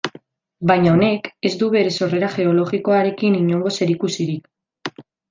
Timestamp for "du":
1.59-1.67